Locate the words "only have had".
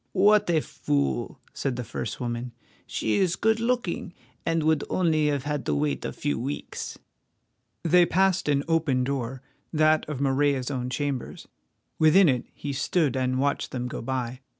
4.89-5.63